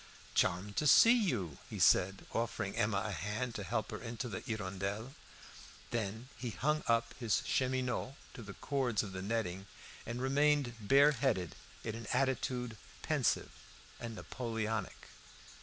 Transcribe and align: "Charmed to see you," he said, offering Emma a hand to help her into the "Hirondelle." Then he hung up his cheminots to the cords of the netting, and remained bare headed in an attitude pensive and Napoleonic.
"Charmed 0.33 0.77
to 0.77 0.87
see 0.87 1.13
you," 1.13 1.59
he 1.69 1.77
said, 1.77 2.25
offering 2.33 2.75
Emma 2.75 3.03
a 3.05 3.11
hand 3.11 3.53
to 3.53 3.63
help 3.63 3.91
her 3.91 4.01
into 4.01 4.27
the 4.27 4.39
"Hirondelle." 4.41 5.13
Then 5.91 6.27
he 6.35 6.49
hung 6.49 6.83
up 6.87 7.13
his 7.19 7.41
cheminots 7.45 8.15
to 8.33 8.41
the 8.41 8.55
cords 8.55 9.03
of 9.03 9.11
the 9.11 9.21
netting, 9.21 9.67
and 10.07 10.19
remained 10.19 10.73
bare 10.79 11.11
headed 11.11 11.53
in 11.83 11.93
an 11.93 12.07
attitude 12.13 12.77
pensive 13.03 13.51
and 13.99 14.15
Napoleonic. 14.15 15.09